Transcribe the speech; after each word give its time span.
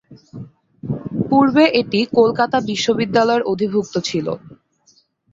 পূর্বে 1.29 1.63
এটি 1.81 1.99
কলকাতা 2.17 2.57
বিশ্ববিদ্যালয়ের 2.69 3.47
অধিভুক্ত 3.51 3.95
ছিল। 4.09 4.27